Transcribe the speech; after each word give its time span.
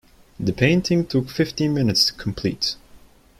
The 0.39 0.51
painting 0.51 1.05
took 1.05 1.29
fifteen 1.29 1.75
minutes 1.75 2.05
to 2.05 2.13
complete. 2.13 2.75